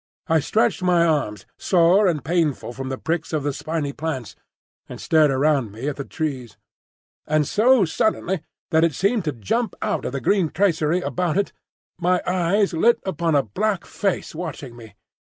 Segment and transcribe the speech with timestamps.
[0.25, 4.35] I stretched my limbs, sore and painful from the pricks of the spiny plants,
[4.89, 6.57] and stared around me at the trees;
[7.27, 8.41] and, so suddenly
[8.71, 11.53] that it seemed to jump out of the green tracery about it,
[11.99, 14.95] my eyes lit upon a black face watching me.